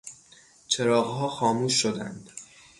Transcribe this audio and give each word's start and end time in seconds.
چراغها 0.67 1.29
خاموش 1.29 1.73
شدند. 1.81 2.29